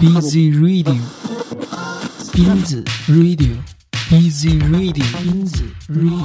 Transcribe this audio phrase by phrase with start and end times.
[0.00, 0.96] Busy Radio，
[2.32, 6.24] 斌子 Radio，Busy Radio，斌子 Radio。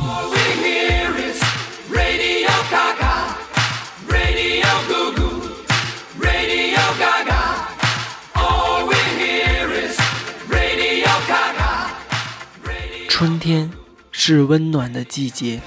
[13.09, 13.71] 春天
[14.11, 15.59] 是温暖的季节，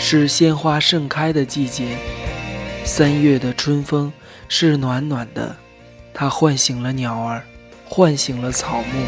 [0.00, 1.96] 是鲜花盛开的季节。
[2.84, 4.12] 三月的春风
[4.48, 5.56] 是暖暖的，
[6.20, 7.42] 它唤醒了鸟儿，
[7.86, 9.06] 唤醒了草木。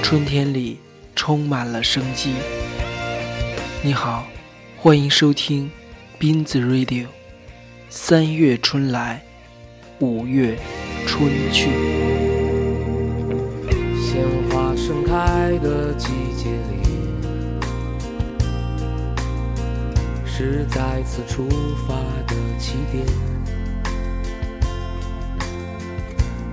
[0.00, 0.78] 春天里
[1.16, 2.34] 充满了生机。
[3.82, 4.24] 你好，
[4.76, 5.68] 欢迎收听
[6.20, 7.06] 斌子 Radio。
[7.90, 9.24] 三月春来，
[9.98, 10.56] 五月
[11.04, 11.68] 春去。
[14.00, 16.86] 鲜花盛开的季节里，
[20.24, 21.48] 是再次出
[21.88, 21.96] 发
[22.28, 23.04] 的起点。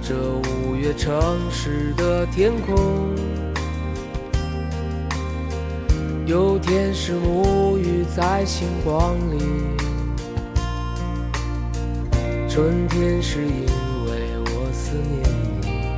[0.09, 1.13] 这五月城
[1.51, 3.13] 市的天空，
[6.25, 9.37] 有天使沐浴在星光里。
[12.49, 13.67] 春天是因
[14.07, 15.21] 为我思念
[15.61, 15.93] 你。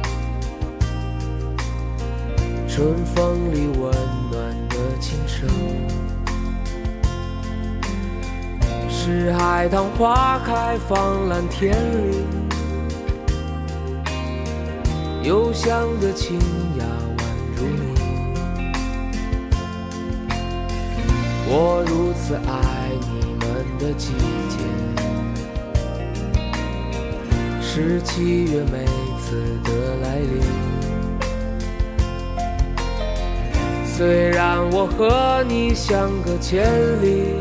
[2.68, 3.94] 春风里温
[4.30, 5.48] 暖的琴声，
[8.90, 12.26] 是海棠花开放蓝天里，
[15.24, 16.40] 幽香的清
[16.80, 16.86] 雅
[17.18, 17.24] 宛
[17.56, 17.94] 如你。
[21.48, 23.46] 我如此爱你们
[23.78, 24.14] 的季
[24.50, 24.58] 节，
[27.62, 28.86] 是七月每
[29.20, 29.70] 次的
[30.02, 30.42] 来临。
[33.86, 36.66] 虽然我和你相隔千
[37.04, 37.36] 里，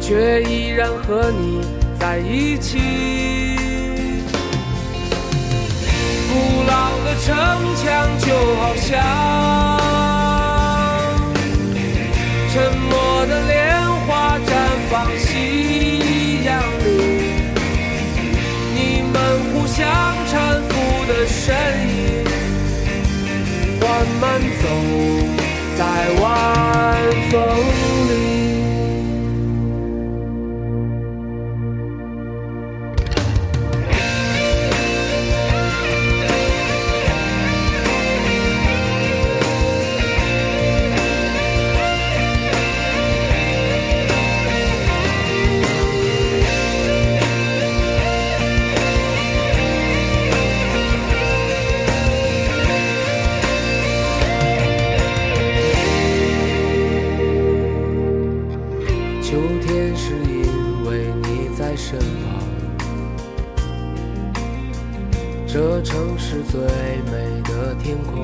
[0.00, 1.62] 却依然和你
[1.98, 3.39] 在一起。
[7.22, 7.36] 城
[7.76, 8.26] 墙就
[8.56, 8.88] 好像
[12.50, 13.54] 沉默的莲
[14.06, 14.48] 花绽
[14.90, 16.48] 放夕阳
[16.82, 16.88] 里，
[18.74, 18.78] 你
[19.12, 19.14] 们
[19.52, 19.86] 互相
[67.74, 68.22] 天空。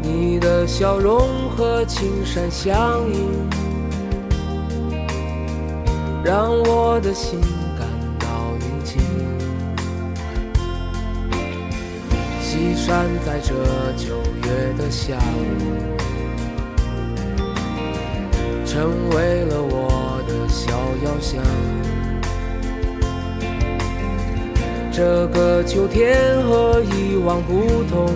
[0.00, 3.48] 你的笑容和青山相映，
[6.24, 7.40] 让我的心
[7.78, 7.86] 感
[8.18, 8.26] 到
[8.58, 9.00] 宁静。
[12.40, 13.54] 西山在这
[13.96, 15.18] 九月的下午。
[18.64, 20.70] 成为了我的逍
[21.04, 21.42] 遥乡。
[24.98, 28.12] 这个秋天和以往不同，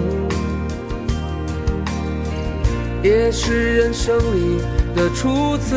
[3.04, 4.60] 也是人生里
[4.92, 5.76] 的初次。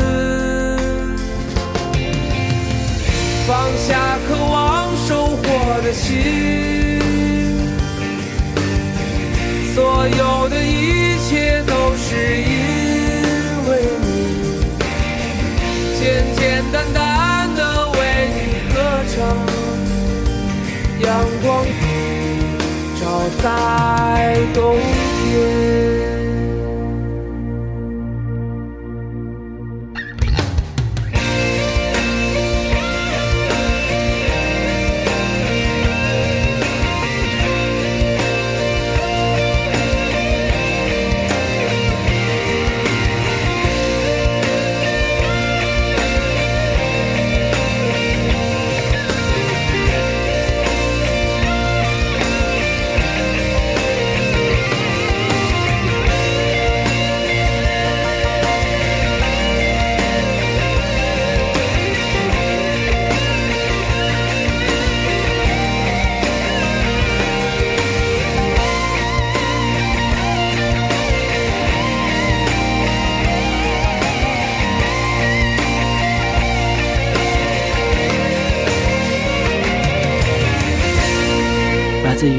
[3.46, 6.95] 放下渴望收获的心，
[23.46, 24.05] side.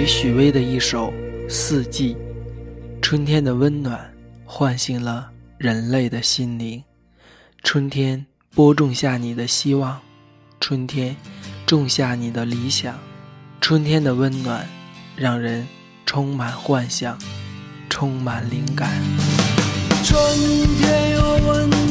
[0.07, 1.13] 许巍的一首
[1.49, 2.15] 四季，
[3.01, 4.09] 春天的温暖
[4.45, 6.81] 唤醒了人类的心灵，
[7.61, 8.25] 春天
[8.55, 9.99] 播种下你的希望，
[10.61, 11.13] 春天
[11.65, 12.97] 种下你的理想，
[13.59, 14.65] 春天的温暖
[15.17, 15.67] 让人
[16.05, 17.19] 充满幻想，
[17.89, 18.89] 充满灵感。
[20.05, 20.17] 春
[20.77, 21.86] 天有温暖。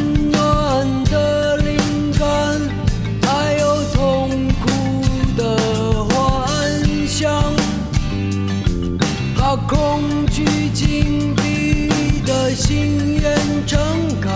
[12.67, 13.79] 经验整
[14.21, 14.29] 改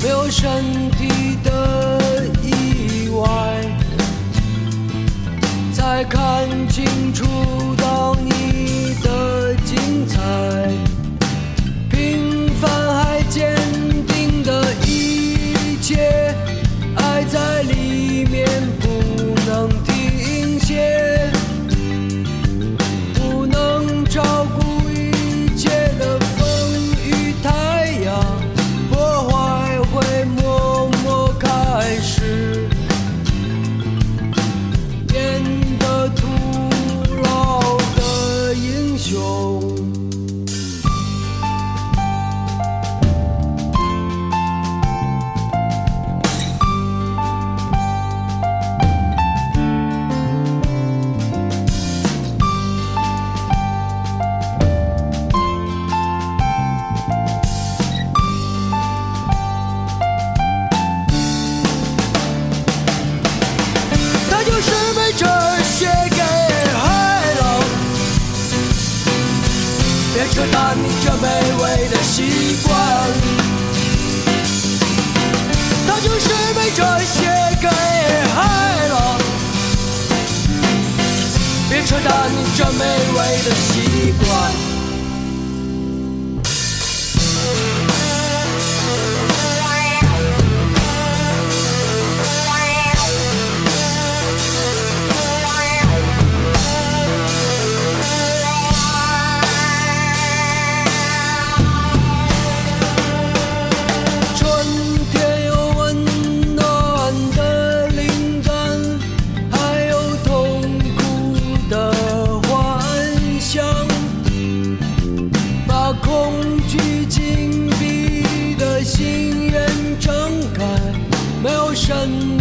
[0.00, 1.98] 没有身体的
[2.44, 3.26] 意外
[5.72, 7.69] 才看清楚
[82.30, 84.79] 你这美味的习惯。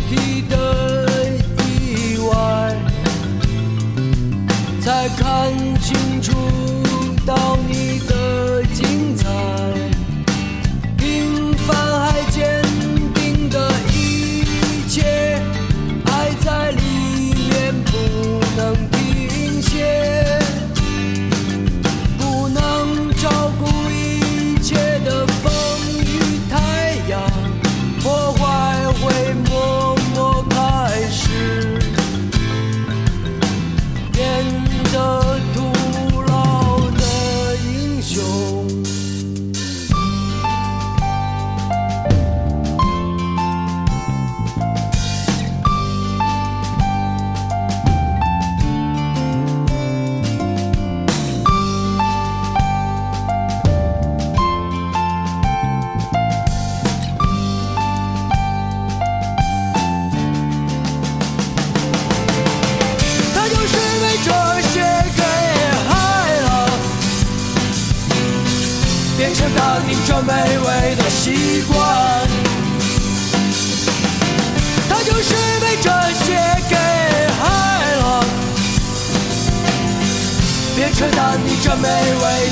[0.10, 2.76] 体的意外
[4.82, 6.09] 才看清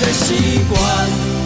[0.07, 1.36] 的习惯。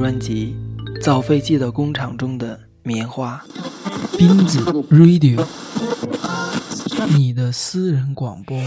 [0.00, 0.56] 专辑
[1.02, 3.38] 造飞机的工厂中的棉花。
[4.16, 4.58] 钉子
[4.90, 5.44] radio
[7.14, 8.58] 你的私人广播。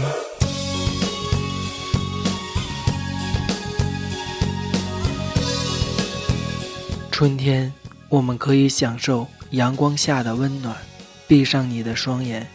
[7.10, 7.72] 春天
[8.08, 10.76] 我们可以享受阳光下的温暖
[11.26, 12.46] 闭上你的双眼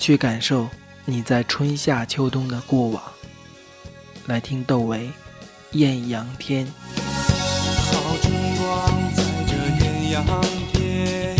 [0.00, 0.68] 去感受
[1.04, 3.00] 你在春夏秋冬的过往。
[4.26, 5.08] 来听窦唯
[5.70, 6.66] 艳阳天。
[8.20, 10.24] 春光在这艳阳
[10.72, 11.35] 天。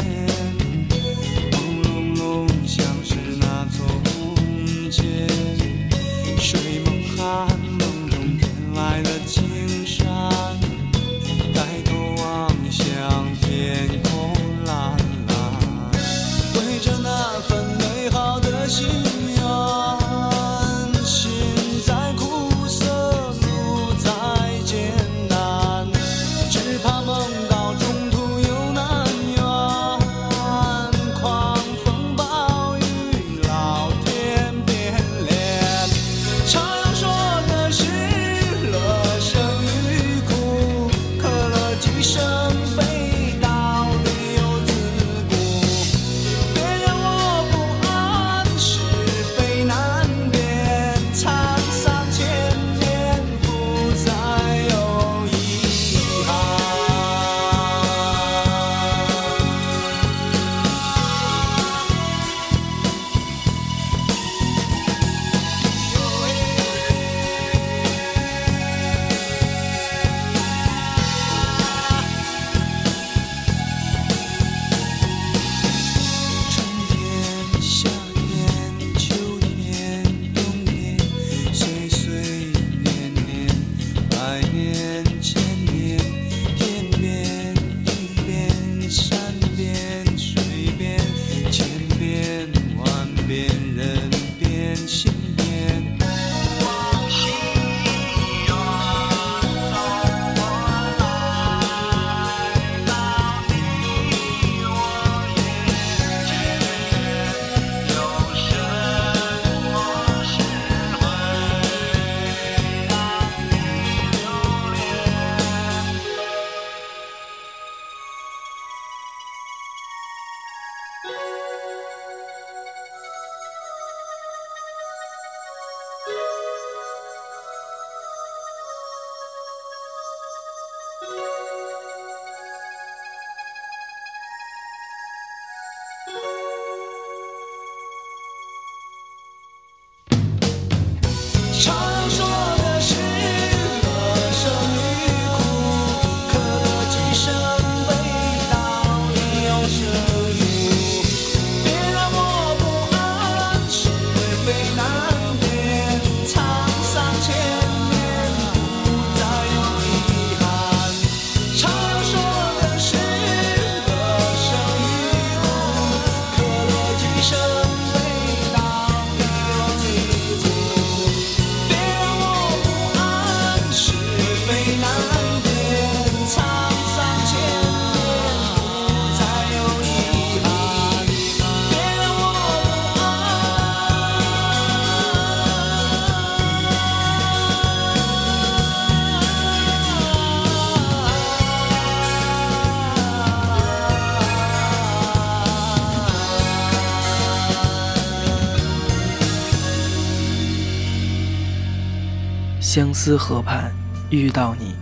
[203.07, 203.73] 思河畔
[204.11, 204.75] 遇到你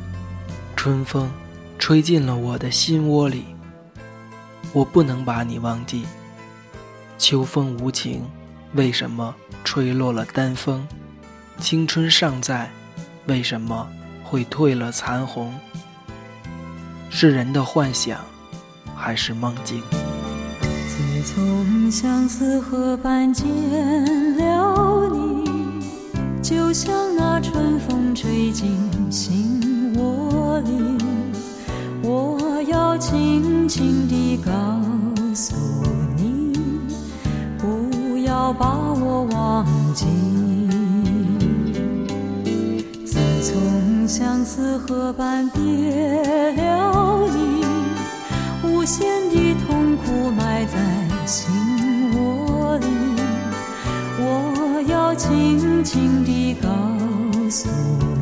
[0.75, 1.31] 春风
[1.79, 3.45] 吹进了我的心窝里。
[4.73, 6.07] 我不能把你忘记
[7.19, 8.27] 秋风无情
[8.73, 10.87] 为什么吹落了丹枫？
[11.61, 12.71] 青春尚在
[13.27, 13.87] 为什么
[14.25, 15.53] 会褪了残红？
[17.11, 18.21] 是人的幻想
[18.97, 19.83] 还是梦境？
[20.89, 23.47] 自从相思河畔见
[24.39, 25.34] 了你
[26.45, 28.77] 就像那春风吹进
[29.11, 30.99] 心窝里
[32.03, 34.53] 我要轻轻的告
[35.35, 35.57] 诉
[36.19, 36.53] 你
[37.57, 40.05] 不要把我忘记。
[43.07, 46.34] 自从相思河畔边
[56.61, 58.14] 告诉我。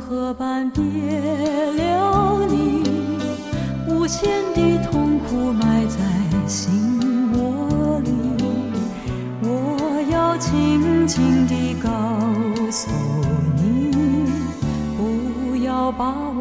[0.00, 2.82] 河畔别了你，
[3.88, 5.98] 无限的痛苦埋在
[6.46, 8.10] 心窝里。
[9.42, 11.90] 我要轻轻地告
[12.70, 12.90] 诉
[13.56, 13.92] 你，
[14.96, 16.31] 不要把。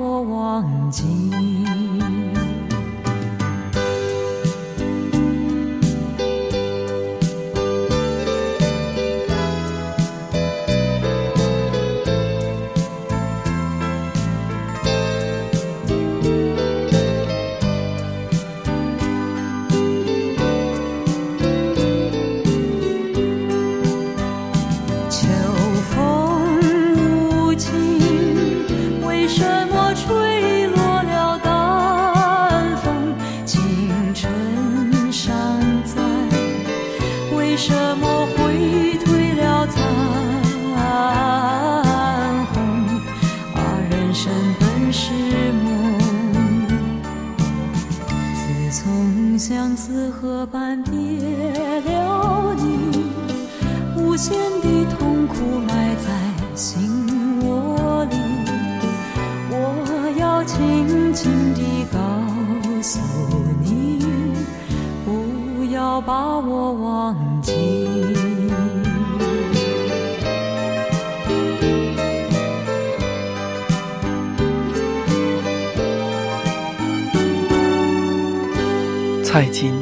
[79.32, 79.74] 蔡琴，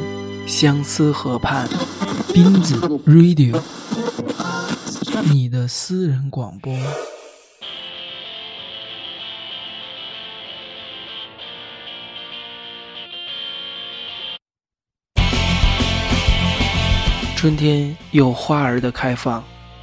[0.46, 1.68] 相思河畔，
[2.32, 3.60] 冰子 radio
[5.24, 6.72] 你的私人广播。
[17.34, 19.42] 春天有花儿的开放，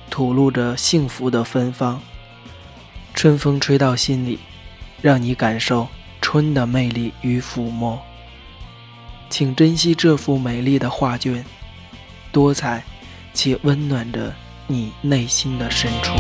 [0.10, 2.02] 吐露着幸福的芬芳，
[3.14, 4.40] 春风吹到心里，
[5.02, 5.86] 让你感受
[6.22, 8.02] 春的魅力与抚摸。
[9.30, 11.44] 请珍惜这幅美丽的画卷
[12.32, 12.84] 多彩
[13.34, 14.34] 且温暖着
[14.68, 16.14] 你内心的深处。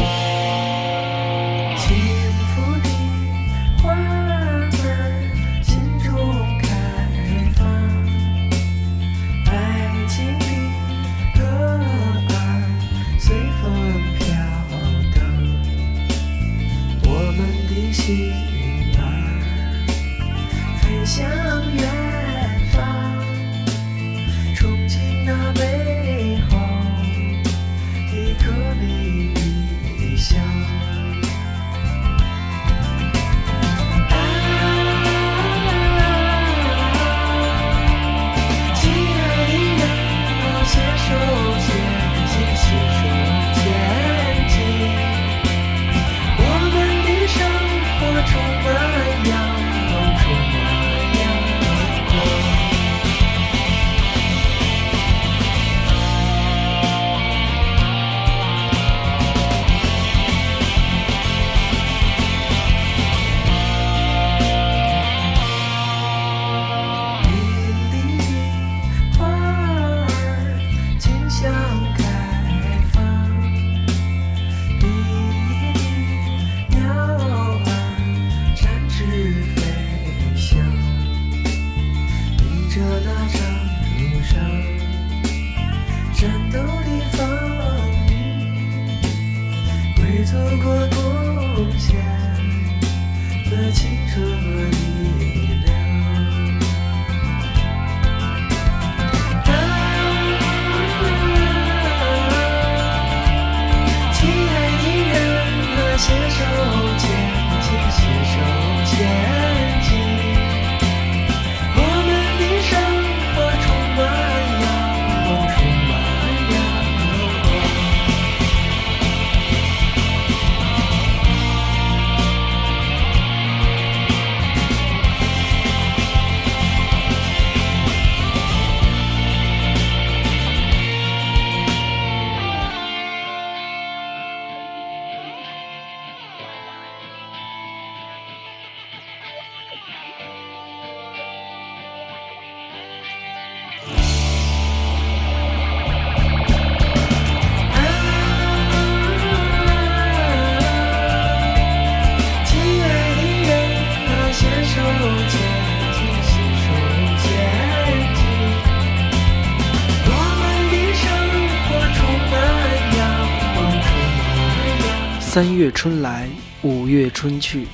[165.37, 166.27] 三月春来，
[166.63, 167.67] 五月春去，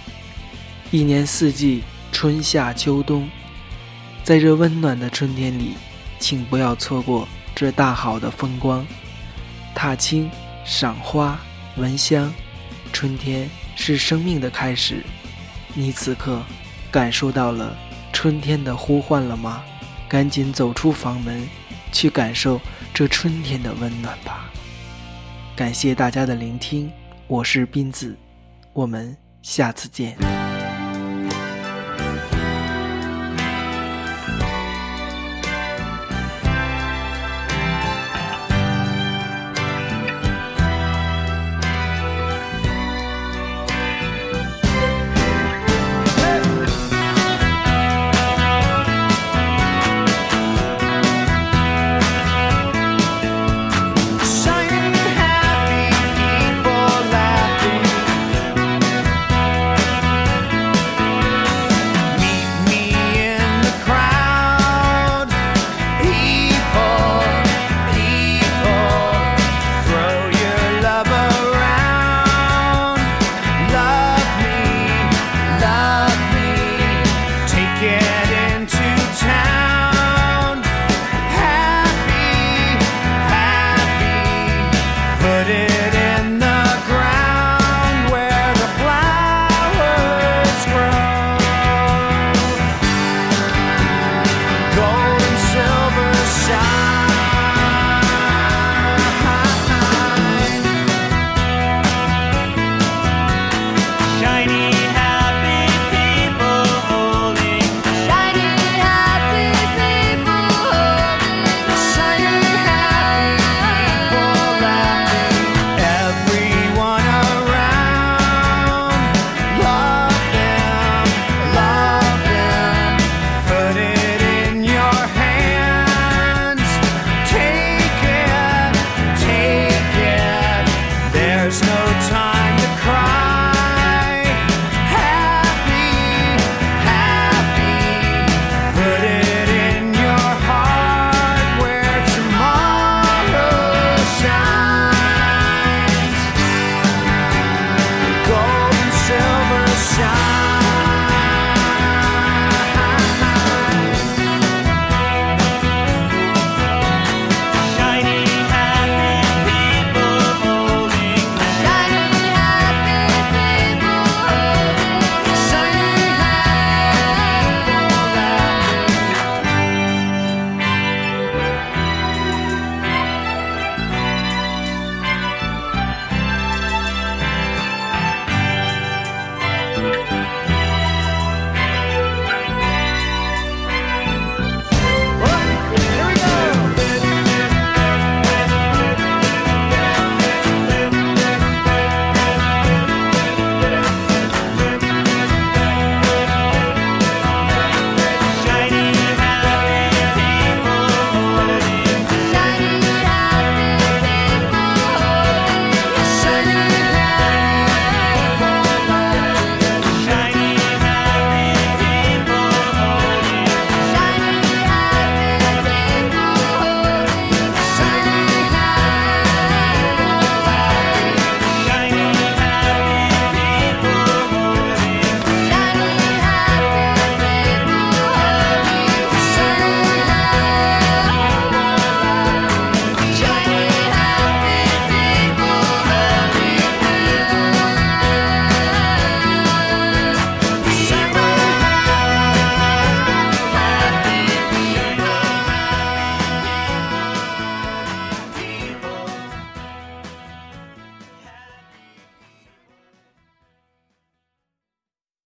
[0.91, 3.25] 一年四季，春夏秋冬，
[4.21, 5.75] 在这温暖的春天里，
[6.19, 8.85] 请不要错过这大好的风光。
[9.73, 10.29] 踏青、
[10.65, 11.39] 赏花、
[11.77, 12.33] 闻香，
[12.91, 15.01] 春天是生命的开始。
[15.73, 16.43] 你此刻
[16.91, 17.73] 感受到了
[18.11, 19.63] 春天的呼唤了吗？
[20.09, 21.47] 赶紧走出房门，
[21.93, 22.59] 去感受
[22.93, 24.51] 这春天的温暖吧。
[25.55, 26.91] 感谢大家的聆听，
[27.27, 28.15] 我是斌子，
[28.73, 30.17] 我们下次见。